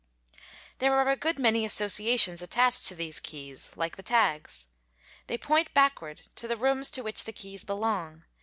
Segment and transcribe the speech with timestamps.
[0.79, 4.65] There are a good many associations attached to these keys, like the tags.
[5.27, 8.23] They point backward to the rooms to which the keys belong.